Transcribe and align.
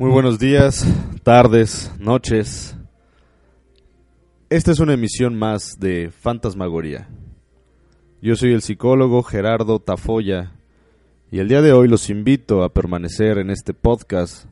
Muy 0.00 0.10
buenos 0.10 0.38
días, 0.38 0.86
tardes, 1.24 1.92
noches. 1.98 2.74
Esta 4.48 4.70
es 4.70 4.80
una 4.80 4.94
emisión 4.94 5.38
más 5.38 5.78
de 5.78 6.10
Fantasmagoría. 6.10 7.10
Yo 8.22 8.34
soy 8.34 8.54
el 8.54 8.62
psicólogo 8.62 9.22
Gerardo 9.22 9.78
Tafoya 9.78 10.52
y 11.30 11.40
el 11.40 11.48
día 11.48 11.60
de 11.60 11.74
hoy 11.74 11.86
los 11.86 12.08
invito 12.08 12.62
a 12.62 12.72
permanecer 12.72 13.36
en 13.36 13.50
este 13.50 13.74
podcast 13.74 14.46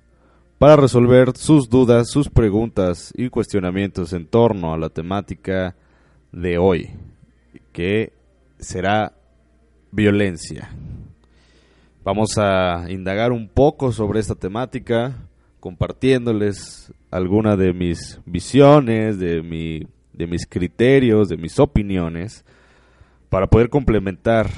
para 0.58 0.76
resolver 0.76 1.34
sus 1.34 1.70
dudas, 1.70 2.10
sus 2.10 2.28
preguntas 2.28 3.14
y 3.16 3.30
cuestionamientos 3.30 4.12
en 4.12 4.26
torno 4.26 4.74
a 4.74 4.78
la 4.78 4.90
temática 4.90 5.76
de 6.30 6.58
hoy, 6.58 6.90
que 7.72 8.12
será 8.58 9.14
violencia. 9.92 10.68
Vamos 12.04 12.36
a 12.36 12.84
indagar 12.90 13.32
un 13.32 13.48
poco 13.48 13.92
sobre 13.92 14.20
esta 14.20 14.34
temática, 14.34 15.27
compartiéndoles 15.60 16.92
alguna 17.10 17.56
de 17.56 17.72
mis 17.72 18.20
visiones, 18.24 19.18
de, 19.18 19.42
mi, 19.42 19.86
de 20.12 20.26
mis 20.26 20.46
criterios, 20.46 21.28
de 21.28 21.36
mis 21.36 21.58
opiniones, 21.58 22.44
para 23.28 23.46
poder 23.46 23.68
complementar 23.68 24.48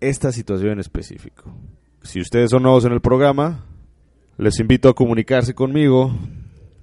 esta 0.00 0.32
situación 0.32 0.72
en 0.72 0.80
específico. 0.80 1.54
Si 2.02 2.20
ustedes 2.20 2.50
son 2.50 2.62
nuevos 2.62 2.84
en 2.84 2.92
el 2.92 3.00
programa, 3.00 3.64
les 4.38 4.60
invito 4.60 4.88
a 4.88 4.94
comunicarse 4.94 5.54
conmigo. 5.54 6.14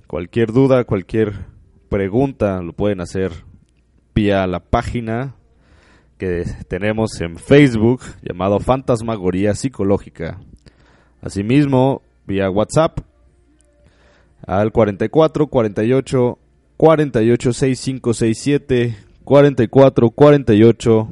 Cualquier 0.08 0.52
duda, 0.52 0.84
cualquier 0.84 1.34
pregunta, 1.90 2.62
lo 2.62 2.74
pueden 2.74 3.02
hacer 3.02 3.32
vía 4.16 4.46
la 4.48 4.60
página 4.60 5.36
que 6.18 6.44
tenemos 6.68 7.20
en 7.22 7.38
Facebook 7.38 8.02
llamado 8.22 8.60
Fantasmagoría 8.60 9.56
Psicológica. 9.56 10.40
Asimismo, 11.22 12.02
vía 12.26 12.50
WhatsApp 12.50 13.00
al 14.46 14.72
44 14.72 15.48
48 15.48 16.40
48 16.78 17.54
65 17.54 18.14
67 18.14 18.98
44 19.24 20.10
48 20.10 21.10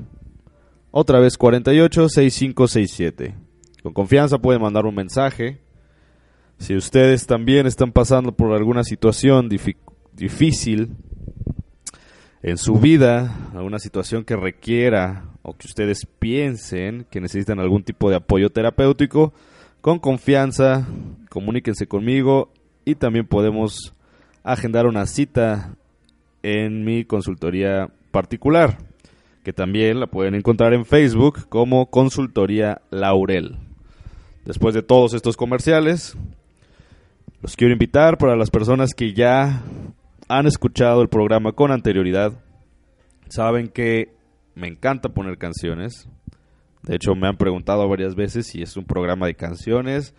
otra 0.91 1.19
vez 1.19 1.37
48 1.37 2.09
65 2.09 2.67
67. 2.67 3.35
Con 3.83 3.93
confianza 3.93 4.37
pueden 4.37 4.61
mandar 4.61 4.85
un 4.85 4.95
mensaje. 4.95 5.59
Si 6.57 6.75
ustedes 6.75 7.25
también 7.25 7.65
están 7.65 7.91
pasando 7.91 8.33
por 8.33 8.53
alguna 8.53 8.83
situación 8.83 9.49
difícil 10.13 10.95
en 12.43 12.57
su 12.57 12.75
vida, 12.75 13.49
alguna 13.55 13.79
situación 13.79 14.23
que 14.23 14.35
requiera 14.35 15.25
o 15.41 15.55
que 15.55 15.67
ustedes 15.67 16.05
piensen 16.05 17.07
que 17.09 17.21
necesitan 17.21 17.59
algún 17.59 17.83
tipo 17.83 18.09
de 18.09 18.17
apoyo 18.17 18.51
terapéutico, 18.51 19.33
con 19.81 19.99
confianza, 19.99 20.87
comuníquense 21.29 21.87
conmigo 21.87 22.51
y 22.85 22.95
también 22.95 23.27
podemos 23.27 23.93
agendar 24.43 24.85
una 24.85 25.05
cita 25.05 25.75
en 26.43 26.83
mi 26.85 27.03
consultoría 27.03 27.89
particular, 28.11 28.77
que 29.43 29.53
también 29.53 29.99
la 29.99 30.07
pueden 30.07 30.35
encontrar 30.35 30.73
en 30.73 30.85
Facebook 30.85 31.47
como 31.49 31.87
Consultoría 31.87 32.81
Laurel. 32.91 33.57
Después 34.45 34.73
de 34.73 34.83
todos 34.83 35.13
estos 35.13 35.37
comerciales, 35.37 36.17
los 37.41 37.55
quiero 37.55 37.73
invitar 37.73 38.17
para 38.17 38.35
las 38.35 38.49
personas 38.49 38.93
que 38.93 39.13
ya 39.13 39.63
han 40.27 40.47
escuchado 40.47 41.01
el 41.01 41.09
programa 41.09 41.53
con 41.53 41.71
anterioridad, 41.71 42.33
saben 43.29 43.67
que 43.67 44.13
me 44.55 44.67
encanta 44.67 45.09
poner 45.09 45.37
canciones. 45.37 46.07
De 46.83 46.95
hecho, 46.95 47.13
me 47.15 47.27
han 47.27 47.37
preguntado 47.37 47.87
varias 47.87 48.15
veces 48.15 48.47
si 48.47 48.61
es 48.61 48.75
un 48.77 48.85
programa 48.85 49.27
de 49.27 49.35
canciones, 49.35 50.15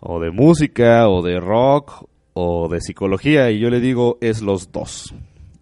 o 0.00 0.20
de 0.20 0.30
música, 0.30 1.08
o 1.08 1.22
de 1.22 1.40
rock, 1.40 2.08
o 2.34 2.68
de 2.68 2.80
psicología, 2.80 3.50
y 3.50 3.58
yo 3.58 3.70
le 3.70 3.80
digo 3.80 4.18
es 4.20 4.42
los 4.42 4.70
dos. 4.70 5.14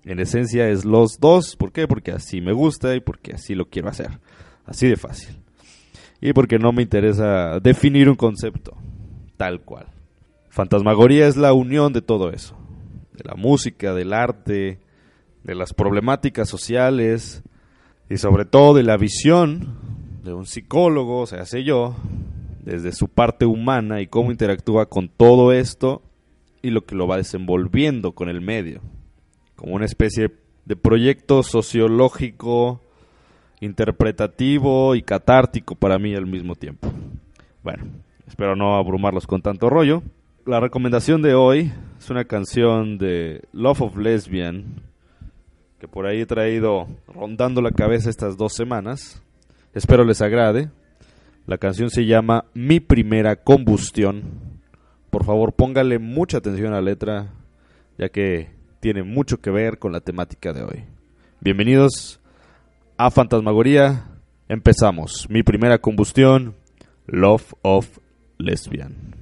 En 0.05 0.21
esencia 0.21 0.69
es 0.69 0.85
los 0.85 1.19
dos. 1.19 1.57
¿Por 1.57 1.73
qué? 1.73 1.89
Porque 1.89 2.13
así 2.13 2.41
me 2.41 2.53
gusta 2.53 2.95
y 2.95 3.01
porque 3.01 3.33
así 3.33 3.55
lo 3.55 3.67
quiero 3.67 3.89
hacer. 3.89 4.21
Así 4.65 4.89
de 4.89 4.97
fácil. 4.97 5.37
Y 6.21 6.33
porque 6.33 6.59
no 6.59 6.73
me 6.73 6.83
interesa 6.83 7.59
definir 7.61 8.09
un 8.09 8.17
concepto 8.17 8.77
tal 9.37 9.61
cual. 9.63 9.87
Fantasmagoría 10.49 11.27
es 11.27 11.37
la 11.37 11.53
unión 11.53 11.93
de 11.93 12.03
todo 12.03 12.31
eso 12.31 12.57
de 13.17 13.25
la 13.25 13.35
música, 13.35 13.95
del 13.95 14.13
arte, 14.13 14.79
de 15.43 15.55
las 15.55 15.73
problemáticas 15.73 16.49
sociales 16.49 17.43
y 18.09 18.19
sobre 18.19 18.45
todo 18.45 18.75
de 18.75 18.83
la 18.83 18.97
visión 18.97 19.79
de 20.27 20.35
un 20.35 20.47
psicólogo, 20.47 21.21
o 21.21 21.27
sea, 21.27 21.45
sé 21.47 21.65
yo, 21.65 21.97
desde 22.63 22.93
su 22.93 23.09
parte 23.09 23.47
humana 23.47 24.01
y 24.01 24.07
cómo 24.07 24.31
interactúa 24.31 24.87
con 24.87 25.09
todo 25.09 25.53
esto 25.53 26.03
y 26.63 26.71
lo 26.71 26.85
que 26.85 26.95
lo 26.95 27.07
va 27.07 27.17
desenvolviendo 27.17 28.13
con 28.13 28.29
el 28.29 28.41
medio, 28.41 28.81
como 29.55 29.75
una 29.75 29.87
especie 29.87 30.31
de 30.65 30.77
proyecto 30.77 31.43
sociológico, 31.43 32.81
interpretativo 33.61 34.95
y 34.95 35.03
catártico 35.03 35.75
para 35.75 35.99
mí 35.99 36.15
al 36.15 36.27
mismo 36.27 36.55
tiempo. 36.55 36.93
Bueno, 37.63 37.85
espero 38.27 38.55
no 38.55 38.77
abrumarlos 38.77 39.27
con 39.27 39.41
tanto 39.41 39.71
rollo 39.71 40.03
la 40.47 40.61
recomendación 40.61 41.23
de 41.23 41.35
hoy 41.35 41.73
es 41.99 42.09
una 42.09 42.25
canción 42.25 42.99
de 42.99 43.43
Love 43.53 43.83
of 43.83 43.97
Lesbian 43.97 44.81
que 45.81 45.89
por 45.89 46.07
ahí 46.07 46.21
he 46.21 46.27
traído 46.27 46.87
rondando 47.09 47.61
la 47.61 47.73
cabeza 47.73 48.09
estas 48.09 48.37
dos 48.37 48.55
semanas. 48.55 49.23
Espero 49.77 50.05
les 50.05 50.23
agrade. 50.23 50.71
La 51.47 51.59
canción 51.59 51.91
se 51.91 52.07
llama 52.07 52.47
Mi 52.55 52.81
primera 52.81 53.37
combustión. 53.37 54.23
Por 55.11 55.27
favor, 55.27 55.53
póngale 55.53 55.99
mucha 55.99 56.39
atención 56.39 56.73
a 56.73 56.77
la 56.77 56.81
letra, 56.81 57.35
ya 57.99 58.09
que 58.09 58.49
tiene 58.81 59.03
mucho 59.03 59.43
que 59.43 59.51
ver 59.51 59.79
con 59.79 59.93
la 59.93 60.01
temática 60.01 60.55
de 60.55 60.63
hoy. 60.63 60.85
Bienvenidos 61.43 62.21
a 62.97 63.11
Fantasmagoría. 63.11 64.07
Empezamos. 64.49 65.27
Mi 65.29 65.43
primera 65.43 65.77
combustión, 65.77 66.55
Love 67.07 67.53
of 67.61 67.99
Lesbian. 68.39 69.15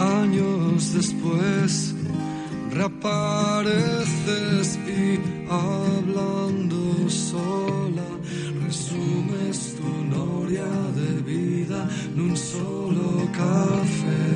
años 0.00 0.59
después 0.80 1.94
reapareces 2.72 4.78
y 4.88 5.20
hablando 5.50 7.10
sola 7.10 8.06
resumes 8.64 9.76
tu 9.76 10.08
gloria 10.08 10.64
de 10.94 11.20
vida 11.20 11.86
en 12.14 12.20
un 12.20 12.36
solo 12.36 13.28
café. 13.32 14.29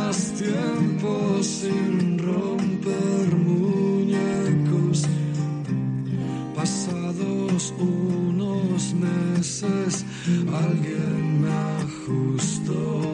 Llevas 0.00 0.32
tiempo 0.32 1.42
sin 1.42 2.18
romper 2.18 3.36
muñecos. 3.36 5.06
Pasados 6.54 7.74
unos 7.78 8.94
meses, 8.94 10.04
alguien 10.52 11.42
me 11.42 11.50
ajustó 11.82 13.09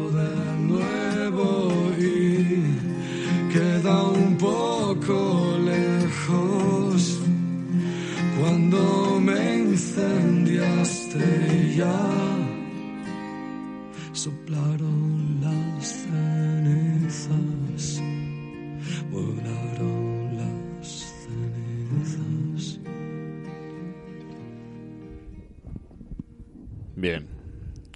Bien, 26.97 27.27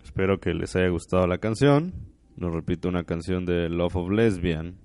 espero 0.05 0.41
que 0.41 0.53
les 0.53 0.77
haya 0.77 0.91
gustado 0.91 1.27
la 1.27 1.39
canción. 1.39 1.95
Nos 2.37 2.53
repito, 2.53 2.87
una 2.87 3.05
canción 3.05 3.47
de 3.47 3.71
Love 3.71 3.97
of 3.97 4.11
Lesbian 4.11 4.77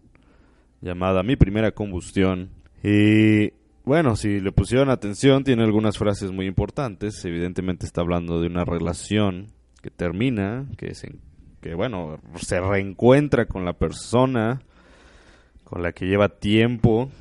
llamada 0.80 1.22
Mi 1.22 1.36
Primera 1.36 1.74
Combustión. 1.74 2.52
Y 2.82 3.52
bueno, 3.84 4.16
si 4.16 4.40
le 4.40 4.54
pusieron 4.54 4.90
atención, 4.90 5.44
tiene 5.44 5.64
algunas 5.64 5.98
frases 5.98 6.32
muy 6.32 6.46
importantes. 6.46 7.26
Evidentemente 7.26 7.86
está 7.86 8.00
hablando 8.00 8.40
de 8.40 8.48
una 8.48 8.64
relación 8.64 9.48
que 9.82 9.90
termina, 9.90 10.66
que, 10.78 10.96
se, 10.96 11.14
que 11.60 11.76
bueno, 11.76 12.18
se 12.38 12.62
reencuentra 12.62 13.48
con 13.48 13.66
la 13.66 13.74
persona 13.74 14.62
con 15.66 15.82
la 15.82 15.92
que 15.92 16.06
lleva 16.06 16.30
tiempo 16.30 17.12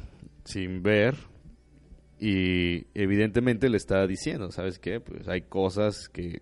sin 0.44 0.84
ver. 0.84 1.16
Y 2.20 2.86
evidentemente 2.94 3.68
le 3.68 3.78
está 3.78 4.06
diciendo, 4.06 4.52
¿sabes 4.52 4.78
qué? 4.78 5.00
Pues 5.00 5.26
hay 5.26 5.42
cosas 5.42 6.08
que 6.08 6.40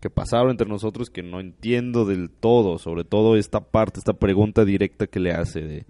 que 0.00 0.10
pasaron 0.10 0.50
entre 0.50 0.68
nosotros 0.68 1.10
que 1.10 1.22
no 1.22 1.40
entiendo 1.40 2.04
del 2.04 2.30
todo, 2.30 2.78
sobre 2.78 3.04
todo 3.04 3.36
esta 3.36 3.60
parte, 3.60 3.98
esta 3.98 4.12
pregunta 4.12 4.64
directa 4.64 5.06
que 5.06 5.20
le 5.20 5.32
hace 5.32 5.62
de, 5.62 5.86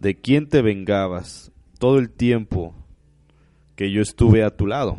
de 0.00 0.14
quién 0.20 0.48
te 0.48 0.62
vengabas 0.62 1.52
todo 1.78 1.98
el 1.98 2.10
tiempo 2.10 2.74
que 3.76 3.92
yo 3.92 4.00
estuve 4.00 4.44
a 4.44 4.56
tu 4.56 4.66
lado. 4.66 4.96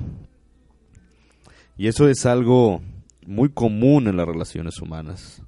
Y 1.77 1.88
eso 1.88 2.07
es 2.07 2.25
algo 2.25 2.81
muy 3.25 3.50
común 3.50 4.07
en 4.07 4.18
las 4.18 4.27
relaciones 4.27 4.81
humanas, 4.81 5.42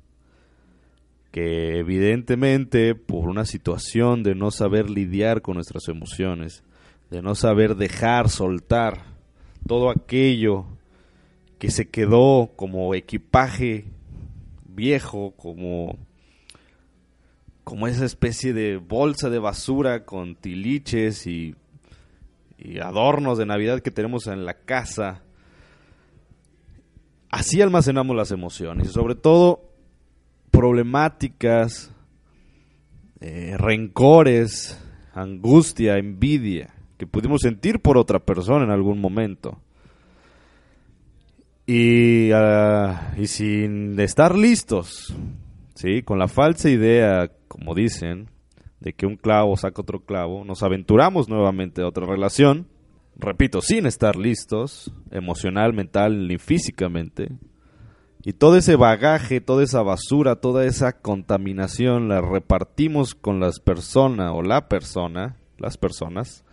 que 1.31 1.77
evidentemente 1.77 2.95
por 2.95 3.29
una 3.29 3.45
situación 3.45 4.23
de 4.23 4.35
no 4.35 4.51
saber 4.51 4.89
lidiar 4.89 5.41
con 5.41 5.55
nuestras 5.55 5.87
emociones, 5.87 6.63
de 7.11 7.21
no 7.21 7.35
saber 7.35 7.75
dejar, 7.75 8.29
soltar 8.29 9.03
todo 9.67 9.89
aquello 9.89 10.65
que 11.59 11.71
se 11.71 11.89
quedó 11.89 12.51
como 12.55 12.93
equipaje 12.93 13.85
viejo, 14.65 15.33
como 15.37 15.97
como 17.67 17.85
esa 17.85 18.05
especie 18.05 18.53
de 18.53 18.77
bolsa 18.77 19.29
de 19.29 19.39
basura 19.39 20.05
con 20.05 20.35
tiliches 20.35 21.27
y, 21.27 21.53
adornos 22.81 23.37
de 23.37 23.45
Navidad 23.45 23.81
que 23.81 23.91
tenemos 23.91 24.27
en 24.27 24.45
la 24.45 24.53
casa. 24.53 25.21
Así 27.29 27.61
almacenamos 27.61 28.15
las 28.15 28.31
emociones 28.31 28.87
y 28.87 28.91
sobre 28.93 29.15
todo 29.15 29.69
problemáticas, 30.49 31.91
eh, 33.19 33.55
rencores, 33.57 34.81
angustia, 35.13 35.97
envidia 35.97 36.73
que 36.97 37.05
pudimos 37.05 37.41
sentir 37.41 37.81
por 37.81 37.97
otra 37.97 38.19
persona 38.19 38.63
en 38.63 38.71
algún 38.71 39.01
momento. 39.01 39.59
Y, 41.69 42.31
ah, 42.31 43.13
y 43.17 43.27
sin 43.27 43.99
estar 43.99 44.37
listos, 44.37 45.13
¿sí? 45.75 46.01
con 46.01 46.17
la 46.17 46.29
falsa 46.29 46.69
idea, 46.69 47.29
como 47.49 47.75
dicen, 47.75 48.29
de 48.79 48.93
que 48.93 49.05
un 49.05 49.17
clavo 49.17 49.57
saca 49.57 49.81
otro 49.81 49.99
clavo, 49.99 50.45
nos 50.45 50.63
aventuramos 50.63 51.27
nuevamente 51.27 51.81
a 51.81 51.87
otra 51.87 52.05
relación, 52.05 52.67
repito, 53.17 53.59
sin 53.59 53.85
estar 53.85 54.15
listos, 54.15 54.93
emocional, 55.11 55.73
mental 55.73 56.29
ni 56.29 56.37
físicamente, 56.37 57.31
y 58.23 58.31
todo 58.31 58.55
ese 58.55 58.77
bagaje, 58.77 59.41
toda 59.41 59.63
esa 59.63 59.81
basura, 59.81 60.37
toda 60.37 60.65
esa 60.65 60.93
contaminación 61.01 62.07
la 62.07 62.21
repartimos 62.21 63.13
con 63.13 63.41
las 63.41 63.59
personas 63.59 64.31
o 64.33 64.41
la 64.41 64.69
persona, 64.69 65.35
las 65.57 65.77
personas, 65.77 66.45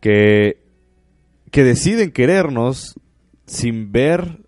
que, 0.00 0.62
que 1.50 1.64
deciden 1.64 2.12
querernos 2.12 3.00
sin 3.46 3.92
ver 3.92 4.40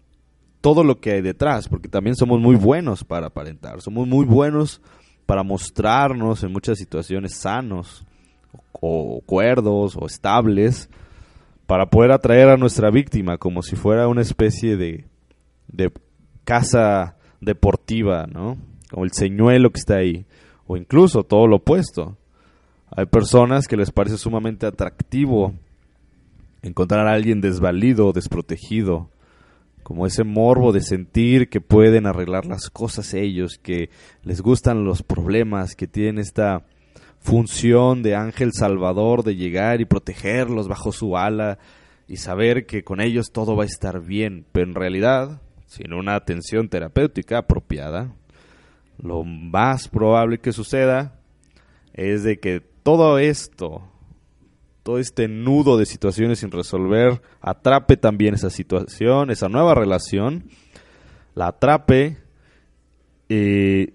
todo 0.61 0.83
lo 0.83 1.01
que 1.01 1.13
hay 1.13 1.23
detrás, 1.23 1.69
porque 1.69 1.89
también 1.89 2.17
somos 2.17 2.41
muy 2.41 2.57
buenos 2.57 3.05
para 3.05 3.29
aparentar, 3.29 3.81
somos 3.81 4.09
muy 4.09 4.25
buenos 4.25 4.81
para 5.25 5.43
mostrarnos 5.43 6.43
en 6.43 6.53
muchas 6.53 6.79
situaciones 6.79 7.35
sanos 7.37 8.05
o, 8.73 9.21
cuerdos 9.27 9.97
o 9.97 10.07
estables 10.07 10.89
para 11.67 11.87
poder 11.87 12.13
atraer 12.13 12.49
a 12.49 12.57
nuestra 12.57 12.91
víctima 12.91 13.39
como 13.39 13.63
si 13.63 13.77
fuera 13.77 14.09
una 14.09 14.23
especie 14.23 14.77
de, 14.77 15.05
de 15.69 15.93
casa 16.45 17.17
deportiva, 17.41 18.27
¿no? 18.27 18.57
Como 18.91 19.05
el 19.05 19.13
señuelo 19.13 19.71
que 19.71 19.81
está 19.81 19.97
ahí, 19.97 20.27
o 20.67 20.77
incluso 20.77 21.25
todo 21.25 21.47
lo 21.47 21.57
opuesto. 21.57 22.17
Hay 22.91 23.07
personas 23.07 23.67
que 23.67 23.77
les 23.77 23.91
parece 23.91 24.17
sumamente 24.17 24.67
atractivo 24.67 25.55
encontrar 26.67 27.07
a 27.07 27.13
alguien 27.13 27.41
desvalido, 27.41 28.13
desprotegido, 28.13 29.09
como 29.83 30.07
ese 30.07 30.25
morbo 30.25 30.73
de 30.73 30.81
sentir 30.81 31.49
que 31.49 31.61
pueden 31.61 32.07
arreglar 32.07 32.45
las 32.45 32.71
cosas 32.71 33.15
ellos, 33.15 33.59
que 33.63 33.89
les 34.25 34.41
gustan 34.41 34.85
los 34.85 35.03
problemas, 35.03 35.77
que 35.77 35.87
tienen 35.87 36.19
esta 36.19 36.65
función 37.21 38.03
de 38.03 38.17
ángel 38.17 38.53
salvador 38.53 39.23
de 39.23 39.37
llegar 39.37 39.81
y 39.81 39.85
protegerlos 39.85 40.67
bajo 40.67 40.91
su 40.91 41.17
ala 41.17 41.59
y 42.09 42.17
saber 42.17 42.67
que 42.67 42.83
con 42.83 43.01
ellos 43.01 43.31
todo 43.33 43.57
va 43.57 43.63
a 43.63 43.67
estar 43.67 44.01
bien, 44.01 44.45
pero 44.51 44.67
en 44.67 44.75
realidad, 44.75 45.41
sin 45.67 45.93
una 45.93 46.17
atención 46.17 46.69
terapéutica 46.69 47.39
apropiada, 47.39 48.13
lo 48.99 49.23
más 49.23 49.89
probable 49.89 50.39
que 50.39 50.53
suceda 50.53 51.21
es 51.93 52.25
de 52.25 52.41
que 52.41 52.61
todo 52.83 53.19
esto 53.19 53.83
todo 54.87 55.01
este 55.01 55.27
nudo 55.27 55.77
de 55.77 55.85
situaciones 55.85 56.39
sin 56.39 56.53
resolver, 56.53 57.21
atrape 57.41 57.97
también 57.97 58.35
esa 58.35 58.51
situación, 58.51 59.33
esa 59.33 59.49
nueva 59.49 59.75
relación, 59.75 60.45
la 61.35 61.49
atrape 61.49 62.19
y 63.29 63.95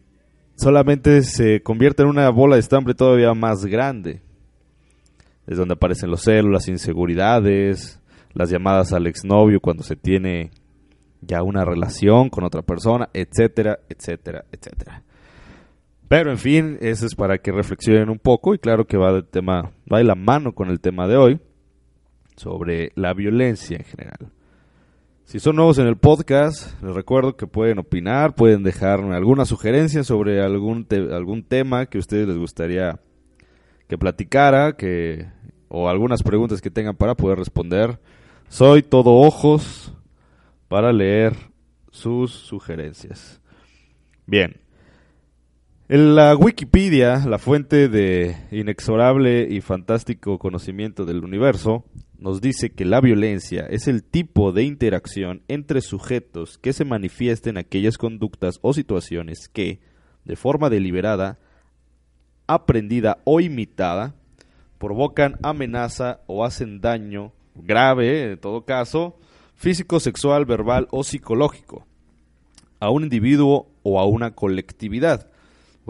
solamente 0.57 1.23
se 1.23 1.63
convierte 1.63 2.03
en 2.03 2.09
una 2.09 2.29
bola 2.29 2.57
de 2.57 2.59
estambre 2.59 2.93
todavía 2.93 3.33
más 3.33 3.65
grande. 3.65 4.19
Es 5.47 5.57
donde 5.57 5.75
aparecen 5.75 6.11
los 6.11 6.23
celos, 6.23 6.51
las 6.51 6.67
inseguridades, 6.67 8.01
las 8.33 8.49
llamadas 8.49 8.91
al 8.91 9.07
exnovio 9.07 9.61
cuando 9.61 9.83
se 9.83 9.95
tiene 9.95 10.51
ya 11.21 11.41
una 11.41 11.63
relación 11.63 12.29
con 12.29 12.43
otra 12.43 12.63
persona, 12.63 13.07
etcétera, 13.13 13.79
etcétera, 13.87 14.43
etcétera. 14.51 15.03
Pero 16.11 16.29
en 16.29 16.37
fin, 16.37 16.77
eso 16.81 17.05
es 17.05 17.15
para 17.15 17.37
que 17.37 17.53
reflexionen 17.53 18.09
un 18.09 18.19
poco 18.19 18.53
y 18.53 18.59
claro 18.59 18.85
que 18.85 18.97
va 18.97 19.13
del 19.13 19.23
tema, 19.23 19.71
va 19.89 19.99
de 19.99 20.03
la 20.03 20.15
mano 20.15 20.53
con 20.53 20.69
el 20.69 20.81
tema 20.81 21.07
de 21.07 21.15
hoy 21.15 21.39
sobre 22.35 22.91
la 22.95 23.13
violencia 23.13 23.77
en 23.77 23.85
general. 23.85 24.29
Si 25.23 25.39
son 25.39 25.55
nuevos 25.55 25.77
en 25.77 25.87
el 25.87 25.95
podcast, 25.95 26.83
les 26.83 26.93
recuerdo 26.93 27.37
que 27.37 27.47
pueden 27.47 27.79
opinar, 27.79 28.35
pueden 28.35 28.61
dejarme 28.61 29.15
alguna 29.15 29.45
sugerencia 29.45 30.03
sobre 30.03 30.41
algún 30.41 30.85
algún 31.13 31.43
tema 31.43 31.85
que 31.85 31.97
a 31.97 32.01
ustedes 32.01 32.27
les 32.27 32.37
gustaría 32.37 32.99
que 33.87 33.97
platicara, 33.97 34.75
que 34.75 35.27
o 35.69 35.87
algunas 35.87 36.23
preguntas 36.23 36.59
que 36.59 36.69
tengan 36.69 36.97
para 36.97 37.15
poder 37.15 37.37
responder. 37.37 38.01
Soy 38.49 38.83
todo 38.83 39.13
ojos 39.13 39.93
para 40.67 40.91
leer 40.91 41.37
sus 41.89 42.33
sugerencias. 42.33 43.41
Bien, 44.25 44.57
en 45.91 46.15
la 46.15 46.37
Wikipedia, 46.37 47.17
la 47.27 47.37
fuente 47.37 47.89
de 47.89 48.37
inexorable 48.49 49.45
y 49.49 49.59
fantástico 49.59 50.39
conocimiento 50.39 51.03
del 51.03 51.21
universo, 51.21 51.83
nos 52.17 52.39
dice 52.39 52.69
que 52.69 52.85
la 52.85 53.01
violencia 53.01 53.67
es 53.69 53.89
el 53.89 54.01
tipo 54.01 54.53
de 54.53 54.63
interacción 54.63 55.41
entre 55.49 55.81
sujetos 55.81 56.57
que 56.57 56.71
se 56.71 56.85
manifiesta 56.85 57.49
en 57.49 57.57
aquellas 57.57 57.97
conductas 57.97 58.57
o 58.61 58.71
situaciones 58.71 59.49
que, 59.49 59.81
de 60.23 60.37
forma 60.37 60.69
deliberada, 60.69 61.39
aprendida 62.47 63.17
o 63.25 63.41
imitada, 63.41 64.15
provocan 64.77 65.39
amenaza 65.43 66.21
o 66.25 66.45
hacen 66.45 66.79
daño 66.79 67.33
grave, 67.53 68.31
en 68.31 68.39
todo 68.39 68.63
caso, 68.63 69.19
físico, 69.55 69.99
sexual, 69.99 70.45
verbal 70.45 70.87
o 70.91 71.03
psicológico, 71.03 71.85
a 72.79 72.89
un 72.89 73.03
individuo 73.03 73.67
o 73.83 73.99
a 73.99 74.05
una 74.05 74.31
colectividad, 74.31 75.30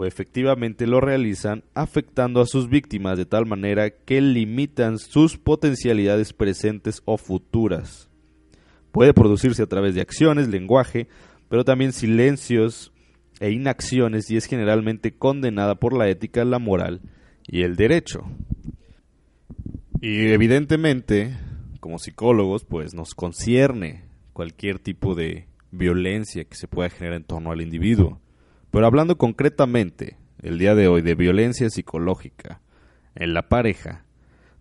efectivamente 0.06 0.86
lo 0.86 1.00
realizan 1.00 1.64
afectando 1.74 2.40
a 2.40 2.46
sus 2.46 2.68
víctimas 2.68 3.18
de 3.18 3.26
tal 3.26 3.46
manera 3.46 3.90
que 3.90 4.20
limitan 4.20 4.98
sus 4.98 5.38
potencialidades 5.38 6.32
presentes 6.32 7.02
o 7.04 7.16
futuras. 7.16 8.08
Puede 8.92 9.14
producirse 9.14 9.62
a 9.62 9.66
través 9.66 9.94
de 9.94 10.00
acciones, 10.00 10.48
lenguaje, 10.48 11.08
pero 11.48 11.64
también 11.64 11.92
silencios 11.92 12.92
e 13.40 13.50
inacciones 13.50 14.30
y 14.30 14.36
es 14.36 14.46
generalmente 14.46 15.12
condenada 15.12 15.74
por 15.74 15.96
la 15.96 16.08
ética, 16.08 16.44
la 16.44 16.58
moral 16.58 17.00
y 17.46 17.62
el 17.62 17.76
derecho. 17.76 18.24
Y 20.00 20.28
evidentemente, 20.28 21.36
como 21.80 21.98
psicólogos, 21.98 22.64
pues 22.64 22.94
nos 22.94 23.14
concierne 23.14 24.04
cualquier 24.32 24.78
tipo 24.78 25.14
de 25.14 25.46
violencia 25.70 26.44
que 26.44 26.54
se 26.54 26.68
pueda 26.68 26.90
generar 26.90 27.16
en 27.16 27.24
torno 27.24 27.50
al 27.50 27.60
individuo. 27.60 28.21
Pero 28.72 28.86
hablando 28.86 29.18
concretamente 29.18 30.16
el 30.40 30.58
día 30.58 30.74
de 30.74 30.88
hoy 30.88 31.02
de 31.02 31.14
violencia 31.14 31.68
psicológica 31.68 32.62
en 33.14 33.34
la 33.34 33.42
pareja, 33.50 34.06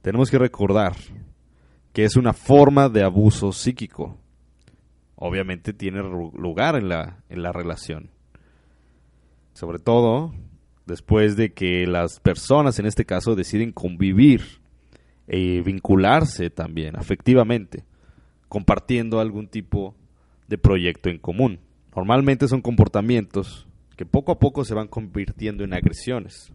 tenemos 0.02 0.30
que 0.30 0.38
recordar 0.38 0.98
que 1.94 2.04
es 2.04 2.18
una 2.18 2.34
forma 2.34 2.90
de 2.90 3.04
abuso 3.04 3.54
psíquico. 3.54 4.18
Obviamente 5.16 5.72
tiene 5.72 6.04
lugar 6.04 6.76
en 6.76 6.90
la, 6.90 7.24
en 7.30 7.42
la 7.42 7.54
relación. 7.54 8.10
Sobre 9.54 9.80
todo 9.80 10.34
después 10.86 11.38
de 11.38 11.54
que 11.54 11.88
las 11.88 12.20
personas, 12.20 12.80
en 12.80 12.88
este 12.88 13.06
caso, 13.06 13.34
deciden 13.34 13.72
convivir 13.72 14.42
e 15.26 15.62
vincularse 15.62 16.50
también 16.50 16.98
afectivamente, 16.98 17.86
compartiendo 18.50 19.22
algún 19.22 19.48
tipo 19.48 19.96
de 20.50 20.58
proyecto 20.58 21.10
en 21.10 21.18
común. 21.18 21.62
Normalmente 21.96 22.50
son 22.50 22.62
comportamientos 22.62 23.70
que 23.96 24.06
poco 24.06 24.32
a 24.32 24.40
poco 24.40 24.64
se 24.64 24.74
van 24.74 24.88
convirtiendo 24.88 25.64
en 25.64 25.74
agresiones, 25.74 26.52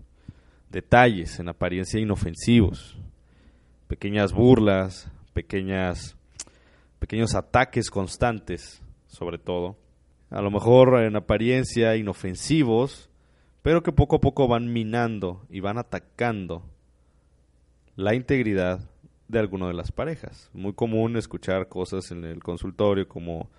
detalles 0.71 1.38
en 1.38 1.49
apariencia 1.49 2.00
inofensivos, 2.00 2.99
pequeñas 3.88 4.33
burlas, 4.33 5.11
pequeñas 5.33 6.16
pequeños 6.99 7.35
ataques 7.35 7.90
constantes, 7.90 8.83
sobre 9.07 9.38
todo, 9.38 9.76
a 10.31 10.40
lo 10.40 10.50
mejor 10.50 11.02
en 11.02 11.16
apariencia 11.16 11.97
inofensivos, 11.97 13.11
pero 13.62 13.83
que 13.83 13.93
poco 13.93 14.16
a 14.16 14.21
poco 14.21 14.49
van 14.49 14.73
minando 14.73 15.47
y 15.50 15.61
van 15.61 15.78
atacando 15.78 16.64
la 17.95 18.14
integridad 18.14 18.90
de 19.28 19.38
alguna 19.38 19.69
de 19.69 19.75
las 19.75 19.93
parejas. 19.93 20.50
Muy 20.52 20.73
común 20.73 21.16
escuchar 21.16 21.69
cosas 21.69 22.11
en 22.11 22.25
el 22.25 22.43
consultorio 22.43 23.09
como 23.09 23.50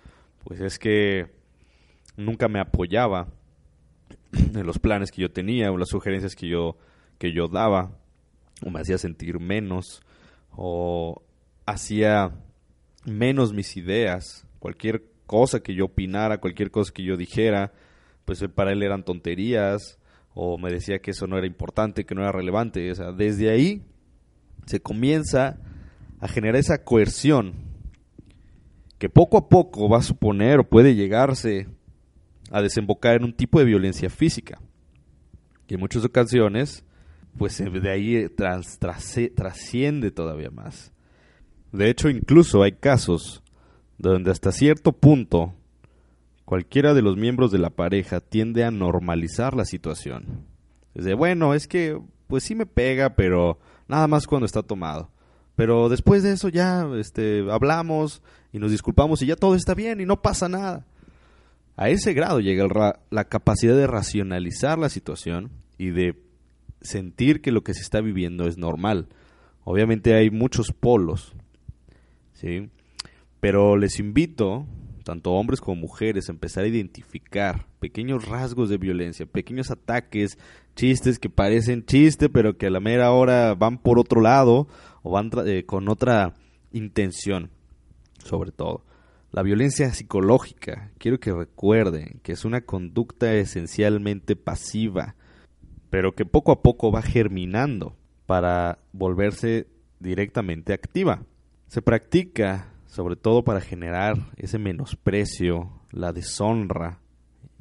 pues 0.44 0.60
es 0.60 0.78
que 0.78 1.26
nunca 2.16 2.48
me 2.48 2.60
apoyaba 2.60 3.28
los 4.52 4.78
planes 4.78 5.10
que 5.10 5.22
yo 5.22 5.30
tenía 5.30 5.70
o 5.70 5.76
las 5.76 5.88
sugerencias 5.88 6.34
que 6.34 6.48
yo, 6.48 6.76
que 7.18 7.32
yo 7.32 7.48
daba, 7.48 7.92
o 8.64 8.70
me 8.70 8.80
hacía 8.80 8.98
sentir 8.98 9.40
menos, 9.40 10.02
o 10.50 11.22
hacía 11.66 12.32
menos 13.04 13.52
mis 13.52 13.76
ideas, 13.76 14.46
cualquier 14.58 15.04
cosa 15.26 15.60
que 15.60 15.74
yo 15.74 15.86
opinara, 15.86 16.38
cualquier 16.38 16.70
cosa 16.70 16.92
que 16.92 17.04
yo 17.04 17.16
dijera, 17.16 17.72
pues 18.24 18.44
para 18.54 18.72
él 18.72 18.82
eran 18.82 19.04
tonterías, 19.04 19.98
o 20.34 20.58
me 20.58 20.70
decía 20.70 21.00
que 21.00 21.12
eso 21.12 21.26
no 21.26 21.36
era 21.36 21.46
importante, 21.46 22.04
que 22.04 22.14
no 22.14 22.22
era 22.22 22.32
relevante. 22.32 22.92
Desde 23.16 23.50
ahí 23.50 23.82
se 24.66 24.80
comienza 24.80 25.58
a 26.20 26.28
generar 26.28 26.56
esa 26.56 26.84
coerción 26.84 27.54
que 28.98 29.08
poco 29.08 29.38
a 29.38 29.48
poco 29.48 29.88
va 29.88 29.98
a 29.98 30.02
suponer 30.02 30.60
o 30.60 30.68
puede 30.68 30.94
llegarse 30.94 31.68
a 32.50 32.62
desembocar 32.62 33.16
en 33.16 33.24
un 33.24 33.32
tipo 33.32 33.58
de 33.58 33.64
violencia 33.64 34.10
física. 34.10 34.60
Que 35.66 35.74
en 35.74 35.80
muchas 35.80 36.04
ocasiones, 36.04 36.84
pues 37.36 37.58
de 37.58 37.90
ahí 37.90 38.26
trasciende 38.78 40.10
todavía 40.10 40.50
más. 40.50 40.92
De 41.72 41.90
hecho, 41.90 42.08
incluso 42.08 42.62
hay 42.62 42.72
casos 42.72 43.42
donde 43.98 44.30
hasta 44.30 44.52
cierto 44.52 44.92
punto 44.92 45.54
cualquiera 46.44 46.94
de 46.94 47.02
los 47.02 47.16
miembros 47.16 47.50
de 47.50 47.58
la 47.58 47.70
pareja 47.70 48.20
tiende 48.20 48.64
a 48.64 48.70
normalizar 48.70 49.54
la 49.54 49.66
situación. 49.66 50.46
Es 50.94 51.04
de, 51.04 51.14
bueno, 51.14 51.52
es 51.52 51.68
que 51.68 52.00
pues 52.26 52.44
sí 52.44 52.54
me 52.54 52.66
pega, 52.66 53.14
pero 53.14 53.58
nada 53.86 54.06
más 54.06 54.26
cuando 54.26 54.46
está 54.46 54.62
tomado. 54.62 55.10
Pero 55.56 55.88
después 55.88 56.22
de 56.22 56.32
eso 56.32 56.48
ya 56.48 56.88
este, 56.96 57.44
hablamos 57.50 58.22
y 58.52 58.58
nos 58.58 58.70
disculpamos 58.70 59.20
y 59.20 59.26
ya 59.26 59.36
todo 59.36 59.54
está 59.54 59.74
bien 59.74 60.00
y 60.00 60.06
no 60.06 60.22
pasa 60.22 60.48
nada. 60.48 60.86
A 61.80 61.90
ese 61.90 62.12
grado 62.12 62.40
llega 62.40 62.66
la 63.08 63.24
capacidad 63.28 63.76
de 63.76 63.86
racionalizar 63.86 64.80
la 64.80 64.88
situación 64.88 65.52
y 65.78 65.90
de 65.90 66.16
sentir 66.80 67.40
que 67.40 67.52
lo 67.52 67.62
que 67.62 67.72
se 67.72 67.82
está 67.82 68.00
viviendo 68.00 68.48
es 68.48 68.58
normal. 68.58 69.06
Obviamente 69.62 70.14
hay 70.14 70.28
muchos 70.28 70.72
polos, 70.72 71.36
¿sí? 72.32 72.68
Pero 73.38 73.76
les 73.76 74.00
invito, 74.00 74.66
tanto 75.04 75.30
hombres 75.30 75.60
como 75.60 75.82
mujeres, 75.82 76.28
a 76.28 76.32
empezar 76.32 76.64
a 76.64 76.66
identificar 76.66 77.68
pequeños 77.78 78.26
rasgos 78.26 78.68
de 78.70 78.78
violencia, 78.78 79.24
pequeños 79.24 79.70
ataques, 79.70 80.36
chistes 80.74 81.20
que 81.20 81.30
parecen 81.30 81.86
chiste, 81.86 82.28
pero 82.28 82.58
que 82.58 82.66
a 82.66 82.70
la 82.70 82.80
mera 82.80 83.12
hora 83.12 83.54
van 83.54 83.78
por 83.78 84.00
otro 84.00 84.20
lado 84.20 84.66
o 85.04 85.12
van 85.12 85.30
eh, 85.46 85.62
con 85.64 85.88
otra 85.88 86.34
intención, 86.72 87.50
sobre 88.24 88.50
todo. 88.50 88.82
La 89.30 89.42
violencia 89.42 89.92
psicológica, 89.92 90.90
quiero 90.98 91.20
que 91.20 91.32
recuerden 91.32 92.20
que 92.22 92.32
es 92.32 92.44
una 92.46 92.62
conducta 92.62 93.34
esencialmente 93.34 94.36
pasiva, 94.36 95.16
pero 95.90 96.14
que 96.14 96.24
poco 96.24 96.50
a 96.50 96.62
poco 96.62 96.90
va 96.90 97.02
germinando 97.02 97.94
para 98.26 98.78
volverse 98.92 99.66
directamente 100.00 100.72
activa. 100.72 101.22
Se 101.66 101.82
practica 101.82 102.72
sobre 102.86 103.16
todo 103.16 103.44
para 103.44 103.60
generar 103.60 104.16
ese 104.36 104.58
menosprecio, 104.58 105.70
la 105.92 106.12
deshonra, 106.12 107.00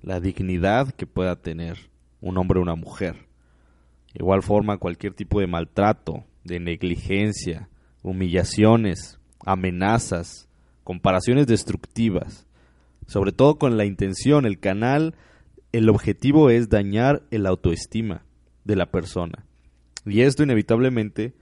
la 0.02 0.20
dignidad 0.22 0.92
que 0.92 1.06
pueda 1.06 1.36
tener 1.36 1.92
un 2.22 2.38
hombre 2.38 2.60
o 2.60 2.64
una 2.64 2.76
mujer. 2.76 3.28
De 4.14 4.24
igual 4.24 4.42
forma, 4.42 4.78
cualquier 4.78 5.14
tipo 5.14 5.42
de 5.42 5.48
maltrato, 5.48 6.24
de 6.46 6.60
negligencia, 6.62 7.70
humillaciones, 8.04 9.20
amenazas, 9.46 10.47
comparaciones 10.88 11.48
destructivas, 11.48 12.48
sobre 13.08 13.34
todo 13.34 13.58
con 13.58 13.76
la 13.76 13.84
intención, 13.84 14.46
el 14.46 14.58
canal, 14.58 15.16
el 15.74 15.90
objetivo 15.90 16.50
es 16.50 16.70
dañar 16.70 17.24
el 17.30 17.46
autoestima 17.46 18.24
de 18.64 18.78
la 18.78 18.86
persona. 18.86 19.46
Y 20.06 20.22
esto 20.22 20.44
inevitablemente 20.44 21.34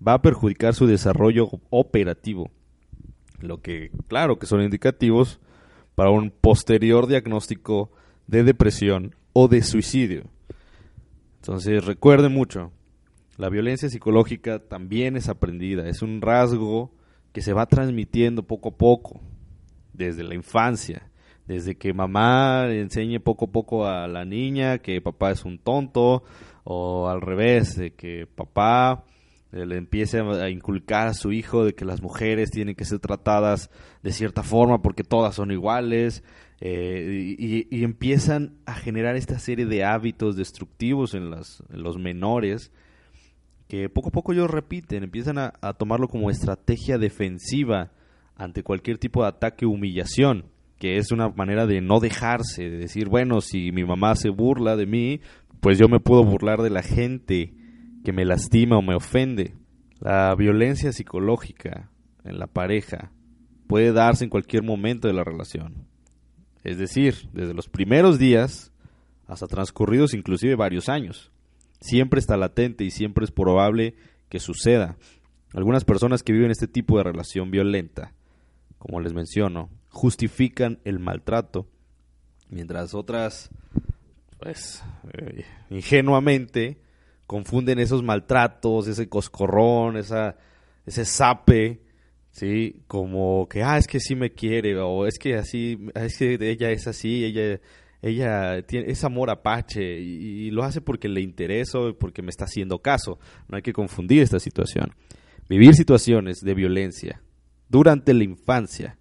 va 0.00 0.12
a 0.12 0.22
perjudicar 0.22 0.74
su 0.74 0.86
desarrollo 0.86 1.50
operativo, 1.70 2.52
lo 3.40 3.60
que 3.62 3.90
claro 4.06 4.38
que 4.38 4.46
son 4.46 4.62
indicativos 4.62 5.40
para 5.96 6.10
un 6.10 6.30
posterior 6.30 7.08
diagnóstico 7.08 7.90
de 8.28 8.44
depresión 8.44 9.16
o 9.32 9.48
de 9.48 9.62
suicidio. 9.62 10.22
Entonces 11.40 11.84
recuerden 11.84 12.32
mucho, 12.32 12.70
la 13.38 13.48
violencia 13.48 13.88
psicológica 13.88 14.60
también 14.60 15.16
es 15.16 15.28
aprendida, 15.28 15.88
es 15.88 16.00
un 16.00 16.20
rasgo 16.20 16.92
que 17.34 17.42
se 17.42 17.52
va 17.52 17.66
transmitiendo 17.66 18.44
poco 18.44 18.70
a 18.70 18.76
poco, 18.76 19.20
desde 19.92 20.22
la 20.22 20.36
infancia, 20.36 21.10
desde 21.48 21.76
que 21.76 21.92
mamá 21.92 22.68
enseñe 22.70 23.18
poco 23.18 23.46
a 23.46 23.50
poco 23.50 23.86
a 23.86 24.06
la 24.06 24.24
niña 24.24 24.78
que 24.78 25.00
papá 25.00 25.32
es 25.32 25.44
un 25.44 25.58
tonto, 25.58 26.22
o 26.62 27.08
al 27.08 27.20
revés, 27.20 27.76
de 27.76 27.92
que 27.92 28.28
papá 28.32 29.04
eh, 29.50 29.66
le 29.66 29.76
empiece 29.76 30.20
a 30.20 30.48
inculcar 30.48 31.08
a 31.08 31.14
su 31.14 31.32
hijo 31.32 31.64
de 31.64 31.74
que 31.74 31.84
las 31.84 32.00
mujeres 32.02 32.52
tienen 32.52 32.76
que 32.76 32.84
ser 32.84 33.00
tratadas 33.00 33.68
de 34.04 34.12
cierta 34.12 34.44
forma 34.44 34.80
porque 34.80 35.02
todas 35.02 35.34
son 35.34 35.50
iguales, 35.50 36.22
eh, 36.60 37.34
y, 37.36 37.82
empiezan 37.82 38.54
a 38.64 38.74
generar 38.74 39.16
esta 39.16 39.40
serie 39.40 39.66
de 39.66 39.82
hábitos 39.82 40.36
destructivos 40.36 41.14
en, 41.14 41.24
en 41.24 41.82
los 41.82 41.98
menores, 41.98 42.70
que 43.68 43.88
poco 43.88 44.08
a 44.08 44.12
poco 44.12 44.32
ellos 44.32 44.50
repiten, 44.50 45.04
empiezan 45.04 45.38
a, 45.38 45.50
tomarlo 45.78 46.08
como 46.08 46.30
estrategia 46.30 46.98
defensiva 46.98 47.90
ante 48.36 48.62
cualquier 48.62 48.98
tipo 48.98 49.22
de 49.22 49.28
ataque 49.28 49.64
o 49.64 49.70
humillación, 49.70 50.46
que 50.78 50.98
es 50.98 51.12
una 51.12 51.28
manera 51.30 51.66
de 51.66 51.80
no 51.80 52.00
dejarse, 52.00 52.68
de 52.68 52.78
decir, 52.78 53.08
bueno, 53.08 53.40
si 53.40 53.72
mi 53.72 53.84
mamá 53.84 54.16
se 54.16 54.28
burla 54.28 54.76
de 54.76 54.86
mí, 54.86 55.20
pues 55.60 55.78
yo 55.78 55.88
me 55.88 56.00
puedo 56.00 56.24
burlar 56.24 56.60
de 56.60 56.70
la 56.70 56.82
gente 56.82 57.54
que 58.04 58.12
me 58.12 58.24
lastima 58.24 58.76
o 58.76 58.82
me 58.82 58.94
ofende. 58.94 59.54
La 60.00 60.34
violencia 60.34 60.92
psicológica 60.92 61.90
en 62.24 62.38
la 62.38 62.46
pareja 62.46 63.12
puede 63.66 63.92
darse 63.92 64.24
en 64.24 64.30
cualquier 64.30 64.62
momento 64.62 65.08
de 65.08 65.14
la 65.14 65.24
relación. 65.24 65.86
Es 66.64 66.78
decir, 66.78 67.28
desde 67.32 67.54
los 67.54 67.68
primeros 67.68 68.18
días 68.18 68.72
hasta 69.26 69.46
transcurridos 69.46 70.12
inclusive 70.12 70.54
varios 70.54 70.88
años. 70.88 71.32
Siempre 71.84 72.18
está 72.18 72.38
latente 72.38 72.82
y 72.84 72.90
siempre 72.90 73.26
es 73.26 73.30
probable 73.30 73.94
que 74.30 74.40
suceda. 74.40 74.96
Algunas 75.52 75.84
personas 75.84 76.22
que 76.22 76.32
viven 76.32 76.50
este 76.50 76.66
tipo 76.66 76.96
de 76.96 77.04
relación 77.04 77.50
violenta, 77.50 78.14
como 78.78 79.00
les 79.00 79.12
menciono, 79.12 79.68
justifican 79.90 80.78
el 80.86 80.98
maltrato, 80.98 81.66
mientras 82.48 82.94
otras, 82.94 83.50
pues, 84.38 84.82
eh, 85.12 85.44
ingenuamente 85.68 86.78
confunden 87.26 87.78
esos 87.78 88.02
maltratos, 88.02 88.88
ese 88.88 89.10
coscorrón, 89.10 89.98
esa, 89.98 90.38
ese 90.86 91.04
sape, 91.04 91.82
¿sí? 92.30 92.82
Como 92.86 93.46
que, 93.46 93.62
ah, 93.62 93.76
es 93.76 93.86
que 93.86 94.00
sí 94.00 94.14
me 94.14 94.30
quiere, 94.30 94.74
o 94.78 95.06
es 95.06 95.18
que 95.18 95.34
así, 95.34 95.78
es 95.94 96.16
que 96.16 96.38
ella 96.40 96.70
es 96.70 96.86
así, 96.86 97.26
ella, 97.26 97.60
ella 98.08 98.62
tiene, 98.66 98.90
es 98.90 99.02
amor 99.04 99.30
apache, 99.30 100.00
y, 100.00 100.46
y 100.46 100.50
lo 100.50 100.62
hace 100.64 100.80
porque 100.80 101.08
le 101.08 101.20
intereso 101.20 101.88
y 101.88 101.92
porque 101.94 102.22
me 102.22 102.30
está 102.30 102.44
haciendo 102.44 102.80
caso. 102.80 103.18
No 103.48 103.56
hay 103.56 103.62
que 103.62 103.72
confundir 103.72 104.22
esta 104.22 104.38
situación. 104.38 104.94
Vivir 105.48 105.74
situaciones 105.74 106.40
de 106.40 106.54
violencia 106.54 107.22
durante 107.68 108.14
la 108.14 108.24
infancia 108.24 108.98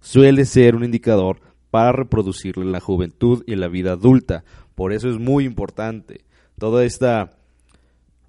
suele 0.00 0.44
ser 0.44 0.74
un 0.76 0.84
indicador 0.84 1.40
para 1.70 1.92
reproducirlo 1.92 2.62
en 2.62 2.72
la 2.72 2.80
juventud 2.80 3.42
y 3.46 3.52
en 3.54 3.60
la 3.60 3.68
vida 3.68 3.92
adulta. 3.92 4.44
Por 4.74 4.92
eso 4.92 5.08
es 5.08 5.18
muy 5.18 5.44
importante 5.44 6.24
toda 6.58 6.84
esta 6.84 7.30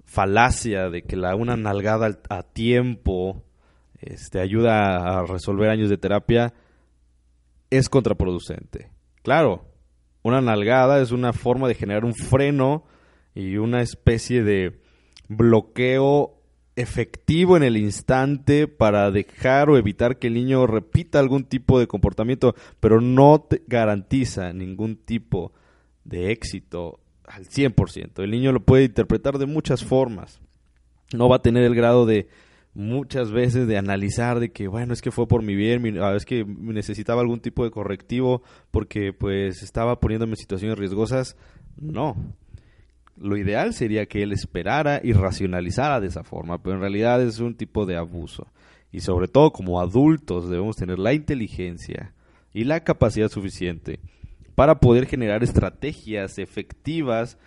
falacia 0.04 0.88
de 0.90 1.02
que 1.02 1.16
la 1.16 1.34
una 1.36 1.56
nalgada 1.56 2.06
al- 2.06 2.20
a 2.28 2.42
tiempo 2.42 3.42
este, 4.00 4.40
ayuda 4.40 5.18
a 5.20 5.24
resolver 5.26 5.68
años 5.70 5.88
de 5.90 5.98
terapia 5.98 6.54
es 7.70 7.88
contraproducente. 7.88 8.90
Claro, 9.22 9.66
una 10.26 10.40
nalgada 10.40 11.00
es 11.00 11.12
una 11.12 11.32
forma 11.32 11.68
de 11.68 11.74
generar 11.74 12.04
un 12.04 12.14
freno 12.14 12.82
y 13.34 13.58
una 13.58 13.80
especie 13.80 14.42
de 14.42 14.80
bloqueo 15.28 16.34
efectivo 16.74 17.56
en 17.56 17.62
el 17.62 17.76
instante 17.76 18.66
para 18.66 19.12
dejar 19.12 19.70
o 19.70 19.78
evitar 19.78 20.18
que 20.18 20.26
el 20.26 20.34
niño 20.34 20.66
repita 20.66 21.20
algún 21.20 21.44
tipo 21.44 21.78
de 21.78 21.86
comportamiento, 21.86 22.56
pero 22.80 23.00
no 23.00 23.40
te 23.48 23.62
garantiza 23.68 24.52
ningún 24.52 24.96
tipo 24.96 25.52
de 26.04 26.32
éxito 26.32 26.98
al 27.24 27.46
100%. 27.46 28.22
El 28.22 28.30
niño 28.32 28.50
lo 28.50 28.60
puede 28.60 28.84
interpretar 28.84 29.38
de 29.38 29.46
muchas 29.46 29.84
formas. 29.84 30.40
No 31.14 31.28
va 31.28 31.36
a 31.36 31.42
tener 31.42 31.62
el 31.62 31.76
grado 31.76 32.04
de 32.04 32.28
muchas 32.76 33.32
veces 33.32 33.66
de 33.66 33.78
analizar 33.78 34.38
de 34.38 34.50
que 34.50 34.68
bueno 34.68 34.92
es 34.92 35.00
que 35.00 35.10
fue 35.10 35.26
por 35.26 35.42
mi 35.42 35.54
bien 35.54 35.96
es 36.14 36.24
que 36.26 36.44
necesitaba 36.44 37.22
algún 37.22 37.40
tipo 37.40 37.64
de 37.64 37.70
correctivo 37.70 38.42
porque 38.70 39.12
pues 39.12 39.62
estaba 39.62 39.98
poniéndome 39.98 40.32
en 40.32 40.36
situaciones 40.36 40.78
riesgosas 40.78 41.36
no 41.76 42.16
lo 43.18 43.36
ideal 43.36 43.72
sería 43.72 44.06
que 44.06 44.22
él 44.22 44.32
esperara 44.32 45.00
y 45.02 45.12
racionalizara 45.12 46.00
de 46.00 46.08
esa 46.08 46.22
forma, 46.22 46.62
pero 46.62 46.76
en 46.76 46.82
realidad 46.82 47.22
es 47.22 47.38
un 47.40 47.54
tipo 47.54 47.86
de 47.86 47.96
abuso. 47.96 48.46
Y 48.92 49.00
sobre 49.00 49.28
todo 49.28 49.52
como 49.52 49.80
adultos 49.80 50.48
debemos 50.48 50.76
tener 50.76 50.98
la 50.98 51.12
inteligencia 51.12 52.14
y 52.52 52.64
la 52.64 52.80
capacidad 52.80 53.28
suficiente 53.28 54.00
para 54.54 54.80
poder 54.80 55.06
generar 55.06 55.42
estrategias 55.42 56.38
efectivas 56.38 57.38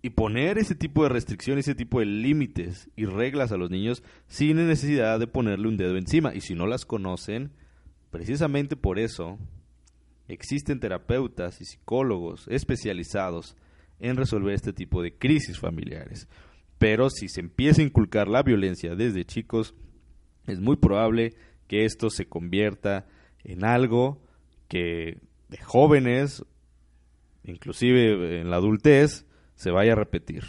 y 0.00 0.10
poner 0.10 0.58
ese 0.58 0.74
tipo 0.74 1.02
de 1.02 1.08
restricciones, 1.08 1.66
ese 1.66 1.74
tipo 1.74 1.98
de 2.00 2.06
límites 2.06 2.88
y 2.96 3.04
reglas 3.06 3.50
a 3.50 3.56
los 3.56 3.70
niños 3.70 4.02
sin 4.28 4.56
necesidad 4.56 5.18
de 5.18 5.26
ponerle 5.26 5.68
un 5.68 5.76
dedo 5.76 5.96
encima. 5.96 6.34
Y 6.34 6.40
si 6.40 6.54
no 6.54 6.66
las 6.66 6.84
conocen, 6.84 7.50
precisamente 8.10 8.76
por 8.76 8.98
eso 8.98 9.38
existen 10.28 10.78
terapeutas 10.78 11.60
y 11.60 11.64
psicólogos 11.64 12.46
especializados 12.48 13.56
en 13.98 14.16
resolver 14.16 14.54
este 14.54 14.72
tipo 14.72 15.02
de 15.02 15.14
crisis 15.14 15.58
familiares. 15.58 16.28
Pero 16.78 17.10
si 17.10 17.28
se 17.28 17.40
empieza 17.40 17.82
a 17.82 17.84
inculcar 17.84 18.28
la 18.28 18.42
violencia 18.42 18.94
desde 18.94 19.24
chicos, 19.24 19.74
es 20.46 20.60
muy 20.60 20.76
probable 20.76 21.34
que 21.66 21.84
esto 21.84 22.08
se 22.08 22.26
convierta 22.26 23.06
en 23.42 23.64
algo 23.64 24.22
que 24.68 25.18
de 25.48 25.58
jóvenes, 25.58 26.44
inclusive 27.42 28.40
en 28.40 28.50
la 28.50 28.56
adultez, 28.56 29.26
se 29.58 29.72
vaya 29.72 29.92
a 29.92 29.96
repetir. 29.96 30.44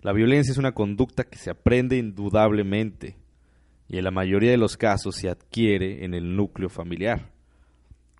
La 0.00 0.12
violencia 0.12 0.52
es 0.52 0.58
una 0.58 0.72
conducta 0.72 1.24
que 1.24 1.38
se 1.38 1.50
aprende 1.50 1.98
indudablemente 1.98 3.16
y 3.88 3.98
en 3.98 4.04
la 4.04 4.10
mayoría 4.12 4.52
de 4.52 4.56
los 4.56 4.76
casos 4.76 5.16
se 5.16 5.28
adquiere 5.28 6.04
en 6.04 6.14
el 6.14 6.36
núcleo 6.36 6.68
familiar. 6.68 7.32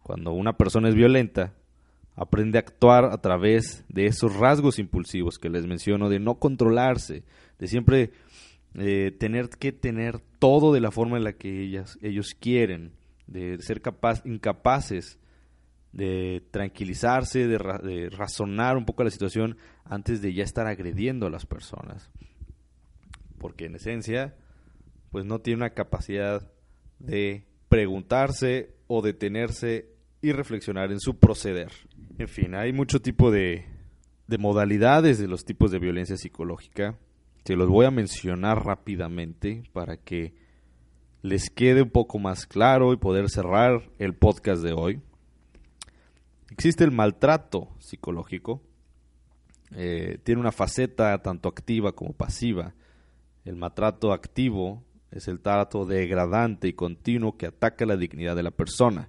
Cuando 0.02 0.32
una 0.32 0.56
persona 0.56 0.88
es 0.88 0.96
violenta, 0.96 1.54
aprende 2.16 2.58
a 2.58 2.60
actuar 2.60 3.04
a 3.06 3.18
través 3.20 3.84
de 3.88 4.06
esos 4.06 4.36
rasgos 4.36 4.80
impulsivos 4.80 5.38
que 5.38 5.48
les 5.48 5.66
menciono, 5.66 6.08
de 6.08 6.18
no 6.18 6.34
controlarse, 6.34 7.22
de 7.60 7.66
siempre 7.68 8.10
eh, 8.74 9.12
tener 9.18 9.50
que 9.50 9.70
tener 9.70 10.18
todo 10.40 10.72
de 10.72 10.80
la 10.80 10.90
forma 10.90 11.16
en 11.16 11.24
la 11.24 11.34
que 11.34 11.62
ellas, 11.62 11.96
ellos 12.02 12.34
quieren, 12.38 12.92
de 13.28 13.56
ser 13.62 13.80
capaz, 13.80 14.20
incapaces 14.26 15.20
de 15.92 16.42
tranquilizarse, 16.50 17.46
de, 17.46 17.58
ra- 17.58 17.78
de 17.78 18.08
razonar 18.10 18.76
un 18.76 18.84
poco 18.84 19.04
la 19.04 19.10
situación 19.10 19.56
antes 19.84 20.22
de 20.22 20.32
ya 20.32 20.44
estar 20.44 20.66
agrediendo 20.66 21.26
a 21.26 21.30
las 21.30 21.46
personas. 21.46 22.10
Porque 23.38 23.66
en 23.66 23.74
esencia, 23.74 24.34
pues 25.10 25.24
no 25.24 25.40
tiene 25.40 25.58
una 25.58 25.70
capacidad 25.74 26.50
de 26.98 27.44
preguntarse 27.68 28.74
o 28.86 29.02
detenerse 29.02 29.88
y 30.22 30.32
reflexionar 30.32 30.92
en 30.92 31.00
su 31.00 31.18
proceder. 31.18 31.72
En 32.18 32.28
fin, 32.28 32.54
hay 32.54 32.72
mucho 32.72 33.00
tipo 33.02 33.30
de, 33.30 33.66
de 34.28 34.38
modalidades 34.38 35.18
de 35.18 35.28
los 35.28 35.44
tipos 35.44 35.70
de 35.70 35.78
violencia 35.78 36.16
psicológica. 36.16 36.98
Se 37.44 37.56
los 37.56 37.68
voy 37.68 37.86
a 37.86 37.90
mencionar 37.90 38.64
rápidamente 38.64 39.64
para 39.72 39.96
que 39.96 40.34
les 41.22 41.50
quede 41.50 41.82
un 41.82 41.90
poco 41.90 42.18
más 42.18 42.46
claro 42.46 42.92
y 42.92 42.96
poder 42.96 43.28
cerrar 43.28 43.90
el 43.98 44.14
podcast 44.14 44.62
de 44.62 44.72
hoy. 44.72 45.00
Existe 46.52 46.84
el 46.84 46.90
maltrato 46.90 47.70
psicológico. 47.78 48.60
Eh, 49.74 50.18
tiene 50.22 50.38
una 50.38 50.52
faceta 50.52 51.16
tanto 51.22 51.48
activa 51.48 51.92
como 51.92 52.12
pasiva. 52.12 52.74
El 53.46 53.56
maltrato 53.56 54.12
activo 54.12 54.84
es 55.10 55.28
el 55.28 55.40
trato 55.40 55.86
degradante 55.86 56.68
y 56.68 56.74
continuo 56.74 57.38
que 57.38 57.46
ataca 57.46 57.86
la 57.86 57.96
dignidad 57.96 58.36
de 58.36 58.42
la 58.42 58.50
persona. 58.50 59.08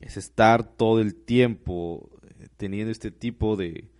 Es 0.00 0.16
estar 0.16 0.64
todo 0.64 1.00
el 1.00 1.16
tiempo 1.16 2.08
eh, 2.22 2.46
teniendo 2.56 2.92
este 2.92 3.10
tipo 3.10 3.54
de, 3.54 3.90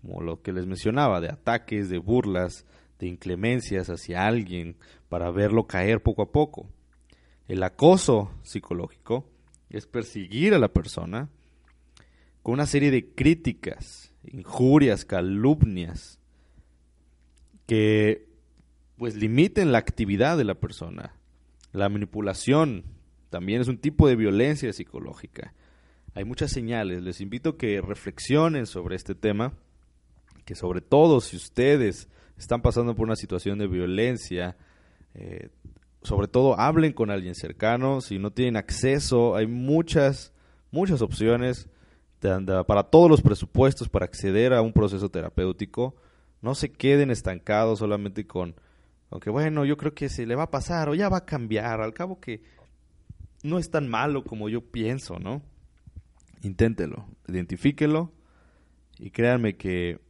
como 0.00 0.22
lo 0.22 0.40
que 0.40 0.54
les 0.54 0.64
mencionaba, 0.64 1.20
de 1.20 1.28
ataques, 1.28 1.90
de 1.90 1.98
burlas, 1.98 2.64
de 2.98 3.06
inclemencias 3.06 3.90
hacia 3.90 4.26
alguien 4.26 4.78
para 5.10 5.30
verlo 5.30 5.66
caer 5.66 6.02
poco 6.02 6.22
a 6.22 6.32
poco. 6.32 6.70
El 7.48 7.62
acoso 7.62 8.30
psicológico 8.44 9.26
es 9.68 9.86
perseguir 9.86 10.54
a 10.54 10.58
la 10.58 10.72
persona 10.72 11.28
con 12.48 12.54
una 12.54 12.64
serie 12.64 12.90
de 12.90 13.10
críticas, 13.10 14.14
injurias, 14.24 15.04
calumnias 15.04 16.18
que 17.66 18.26
pues 18.96 19.16
limiten 19.16 19.70
la 19.70 19.76
actividad 19.76 20.38
de 20.38 20.44
la 20.44 20.54
persona. 20.54 21.14
La 21.72 21.90
manipulación 21.90 22.84
también 23.28 23.60
es 23.60 23.68
un 23.68 23.76
tipo 23.76 24.08
de 24.08 24.16
violencia 24.16 24.72
psicológica. 24.72 25.52
Hay 26.14 26.24
muchas 26.24 26.50
señales. 26.50 27.02
Les 27.02 27.20
invito 27.20 27.50
a 27.50 27.58
que 27.58 27.82
reflexionen 27.82 28.64
sobre 28.64 28.96
este 28.96 29.14
tema, 29.14 29.52
que 30.46 30.54
sobre 30.54 30.80
todo 30.80 31.20
si 31.20 31.36
ustedes 31.36 32.08
están 32.38 32.62
pasando 32.62 32.94
por 32.94 33.04
una 33.04 33.16
situación 33.16 33.58
de 33.58 33.66
violencia, 33.66 34.56
eh, 35.12 35.50
sobre 36.00 36.28
todo 36.28 36.58
hablen 36.58 36.94
con 36.94 37.10
alguien 37.10 37.34
cercano. 37.34 38.00
Si 38.00 38.18
no 38.18 38.30
tienen 38.30 38.56
acceso, 38.56 39.36
hay 39.36 39.46
muchas, 39.46 40.32
muchas 40.70 41.02
opciones 41.02 41.68
para 42.20 42.84
todos 42.84 43.10
los 43.10 43.22
presupuestos 43.22 43.88
para 43.88 44.04
acceder 44.04 44.52
a 44.52 44.62
un 44.62 44.72
proceso 44.72 45.08
terapéutico. 45.08 45.94
No 46.42 46.54
se 46.54 46.70
queden 46.70 47.10
estancados 47.10 47.80
solamente 47.80 48.26
con, 48.26 48.54
con 49.08 49.20
que, 49.20 49.30
bueno, 49.30 49.64
yo 49.64 49.76
creo 49.76 49.94
que 49.94 50.08
se 50.08 50.26
le 50.26 50.34
va 50.34 50.44
a 50.44 50.50
pasar 50.50 50.88
o 50.88 50.94
ya 50.94 51.08
va 51.08 51.18
a 51.18 51.24
cambiar. 51.24 51.80
Al 51.80 51.94
cabo 51.94 52.20
que 52.20 52.42
no 53.42 53.58
es 53.58 53.70
tan 53.70 53.88
malo 53.88 54.24
como 54.24 54.48
yo 54.48 54.60
pienso, 54.60 55.18
¿no? 55.18 55.42
Inténtelo, 56.42 57.06
identifíquelo 57.26 58.12
y 58.98 59.10
créanme 59.10 59.56
que 59.56 60.00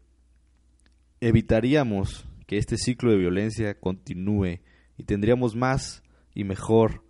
evitaríamos 1.21 2.27
que 2.47 2.59
este 2.59 2.77
ciclo 2.77 3.11
de 3.11 3.19
violencia 3.19 3.79
continúe 3.79 4.61
y 4.97 5.05
tendríamos 5.05 5.55
más 5.57 6.03
y 6.35 6.45
mejor 6.45 7.05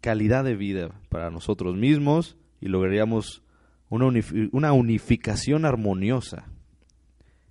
calidad 0.00 0.44
de 0.44 0.56
vida 0.56 1.00
para 1.08 1.30
nosotros 1.30 1.76
mismos 1.76 2.36
y 2.62 2.68
lograríamos 2.68 3.42
una, 3.90 4.06
una 4.52 4.72
unificación 4.72 5.66
armoniosa. 5.66 6.46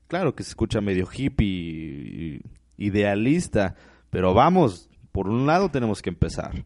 Claro 0.07 0.33
que 0.33 0.43
se 0.43 0.49
escucha 0.49 0.81
medio 0.81 1.07
hippie 1.11 2.41
idealista, 2.77 3.75
pero 4.09 4.33
vamos, 4.33 4.89
por 5.11 5.27
un 5.27 5.45
lado 5.45 5.69
tenemos 5.69 6.01
que 6.01 6.09
empezar. 6.09 6.65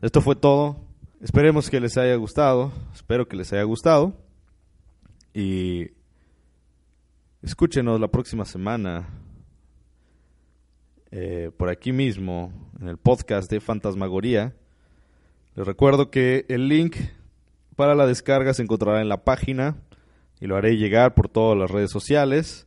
Esto 0.00 0.20
fue 0.20 0.36
todo. 0.36 0.76
Esperemos 1.20 1.68
que 1.68 1.80
les 1.80 1.98
haya 1.98 2.14
gustado. 2.16 2.72
Espero 2.94 3.26
que 3.26 3.36
les 3.36 3.52
haya 3.52 3.64
gustado. 3.64 4.14
Y 5.34 5.90
escúchenos 7.42 8.00
la 8.00 8.08
próxima 8.08 8.44
semana 8.44 9.08
eh, 11.10 11.50
por 11.56 11.68
aquí 11.68 11.92
mismo 11.92 12.52
en 12.80 12.88
el 12.88 12.96
podcast 12.96 13.50
de 13.50 13.60
Fantasmagoría. 13.60 14.54
Les 15.56 15.66
recuerdo 15.66 16.10
que 16.10 16.46
el 16.48 16.68
link 16.68 16.96
para 17.80 17.94
la 17.94 18.06
descarga 18.06 18.52
se 18.52 18.62
encontrará 18.62 19.00
en 19.00 19.08
la 19.08 19.24
página 19.24 19.78
y 20.38 20.46
lo 20.46 20.54
haré 20.54 20.76
llegar 20.76 21.14
por 21.14 21.30
todas 21.30 21.56
las 21.58 21.70
redes 21.70 21.90
sociales. 21.90 22.66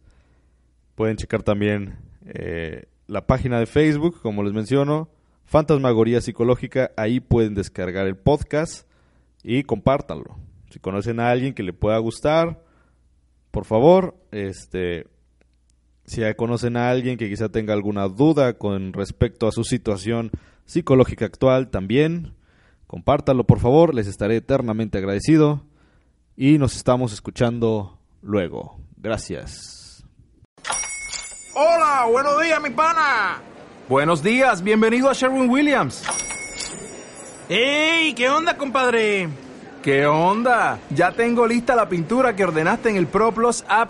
Pueden 0.96 1.18
checar 1.18 1.44
también 1.44 2.00
eh, 2.26 2.88
la 3.06 3.28
página 3.28 3.60
de 3.60 3.68
Facebook, 3.68 4.20
como 4.24 4.42
les 4.42 4.54
menciono, 4.54 5.12
Fantasmagoría 5.46 6.20
Psicológica. 6.20 6.94
Ahí 6.98 7.20
pueden 7.20 7.54
descargar 7.54 8.08
el 8.08 8.18
podcast 8.18 8.88
y 9.44 9.62
compártanlo. 9.62 10.36
Si 10.72 10.80
conocen 10.80 11.20
a 11.20 11.30
alguien 11.30 11.54
que 11.54 11.62
le 11.62 11.74
pueda 11.74 12.00
gustar, 12.00 12.64
por 13.52 13.66
favor, 13.66 14.16
este, 14.32 15.06
si 16.06 16.24
conocen 16.34 16.76
a 16.76 16.90
alguien 16.90 17.20
que 17.20 17.30
quizá 17.30 17.50
tenga 17.50 17.76
alguna 17.76 18.08
duda 18.08 18.58
con 18.58 18.94
respecto 18.94 19.48
a 19.48 19.52
su 19.52 19.64
situación 19.64 20.32
psicológica 20.66 21.26
actual, 21.26 21.70
también 21.70 22.34
compártalo 22.94 23.44
por 23.44 23.60
favor, 23.60 23.96
les 23.96 24.06
estaré 24.06 24.36
eternamente 24.36 25.00
agradecido 25.00 25.64
y 26.38 26.60
nos 26.60 26.76
estamos 26.76 27.12
escuchando 27.12 27.98
luego. 28.22 28.78
Gracias. 28.98 30.06
Hola, 31.56 32.06
buenos 32.12 32.40
días, 32.40 32.62
mi 32.62 32.70
pana. 32.70 33.42
Buenos 33.90 34.22
días, 34.22 34.62
bienvenido 34.62 35.10
a 35.10 35.14
Sherwin 35.14 35.50
Williams. 35.50 36.04
¡Ey! 37.50 38.14
¿Qué 38.14 38.30
onda, 38.30 38.56
compadre? 38.60 39.28
¿Qué 39.82 40.06
onda? 40.06 40.78
Ya 40.92 41.14
tengo 41.14 41.48
lista 41.48 41.76
la 41.76 41.90
pintura 41.90 42.36
que 42.36 42.44
ordenaste 42.44 42.92
en 42.92 42.98
el 42.98 43.08
ProPlus 43.08 43.66
app. 43.68 43.90